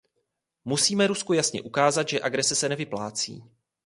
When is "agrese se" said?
2.23-2.69